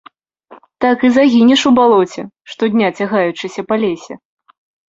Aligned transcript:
Так 0.81 0.97
і 1.09 1.11
загінеш 1.17 1.61
у 1.71 1.73
балоце, 1.77 2.21
штодня 2.55 2.91
цягаючыся 2.99 3.61
па 3.69 3.75
лесе. 3.85 4.13